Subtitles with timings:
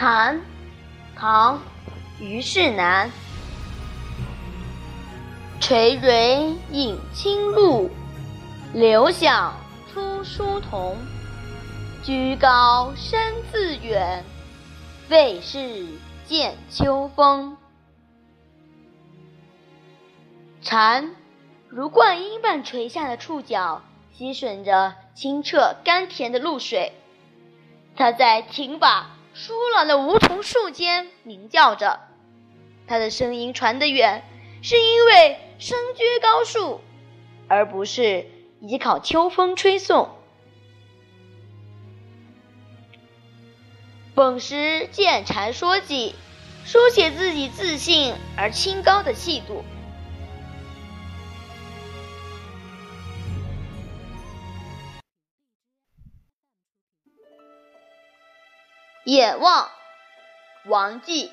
[0.00, 0.40] 蝉，
[1.16, 1.56] 唐·
[2.20, 3.10] 虞世南。
[5.58, 7.90] 垂緌饮清露，
[8.72, 9.52] 流响
[9.92, 10.96] 出疏桐。
[12.04, 14.24] 居高声自远，
[15.08, 15.84] 未识
[16.24, 17.56] 见秋风。
[20.62, 21.10] 蝉，
[21.68, 23.82] 如灌婴般垂下的触角，
[24.16, 26.92] 吸吮着清澈甘甜的露水。
[27.96, 32.00] 它在挺拔疏朗的梧桐树间鸣叫着，
[32.88, 34.24] 它的声音传得远，
[34.62, 36.80] 是因为身居高树，
[37.46, 38.26] 而不是
[38.60, 40.10] 依靠秋风吹送。
[44.16, 46.16] 本诗见蝉说记，
[46.64, 49.62] 书写自己自信而清高的气度。
[59.08, 59.70] 眼望，
[60.66, 61.32] 王绩。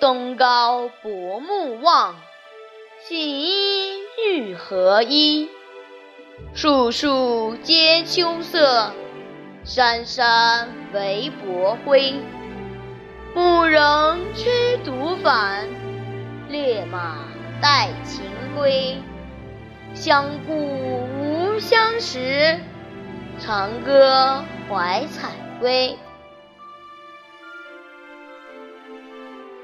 [0.00, 2.16] 东高薄暮望，
[3.06, 5.50] 信衣欲何依？
[6.54, 8.90] 树树皆秋色，
[9.64, 12.14] 山山唯薄辉。
[13.34, 15.68] 牧人驱犊返，
[16.48, 17.18] 猎马
[17.60, 18.24] 带禽
[18.56, 18.96] 归。
[19.92, 22.58] 相顾无相识，
[23.44, 24.44] 长歌。
[24.68, 25.98] 怀采薇。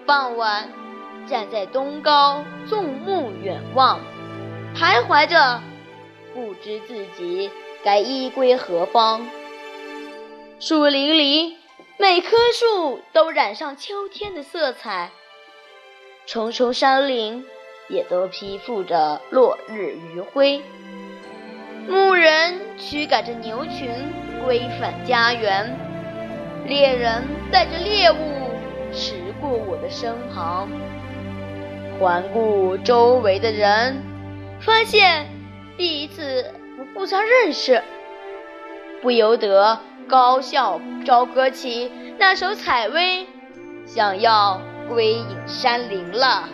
[0.05, 0.69] 傍晚，
[1.29, 4.01] 站在东高，纵目远望，
[4.75, 5.63] 徘徊着，
[6.35, 7.51] 不知自己
[7.85, 9.25] 该依归何方。
[10.59, 11.57] 树林里，
[11.99, 15.13] 每棵树都染上秋天的色彩，
[16.27, 17.47] 重重山岭
[17.89, 20.61] 也都披覆着落日余晖。
[21.89, 23.89] 牧人驱赶着牛群
[24.45, 25.75] 归返家园，
[26.67, 28.17] 猎人带着猎物
[28.93, 30.69] 驰过我的身旁。
[31.99, 34.03] 环顾周围的人，
[34.61, 35.27] 发现
[35.79, 37.83] 彼此不互相认识，
[39.01, 43.23] 不由得高笑招歌起那首《采薇》，
[43.87, 46.49] 想要归隐山林了。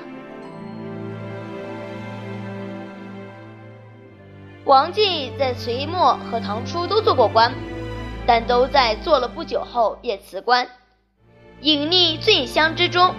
[4.65, 7.53] 王继在隋末和唐初都做过官，
[8.27, 10.67] 但都在做了不久后便辞官，
[11.61, 13.15] 隐匿醉乡之中。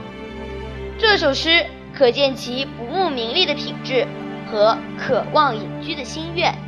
[0.98, 4.08] 这首诗可见其不慕名利的品质
[4.52, 6.65] 和渴望隐居的心愿。